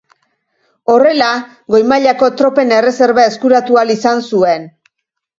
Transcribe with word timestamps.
Horrela, 0.91 1.27
goi 1.75 1.81
mailako 1.91 2.29
tropen 2.39 2.73
erreserba 2.77 3.25
eskuratu 3.33 3.77
ahal 3.83 3.93
izan 3.97 4.23
zuen. 4.31 4.65